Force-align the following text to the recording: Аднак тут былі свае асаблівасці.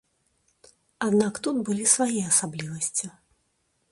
Аднак 1.07 1.33
тут 1.47 1.55
былі 1.69 1.85
свае 1.95 2.21
асаблівасці. 2.31 3.05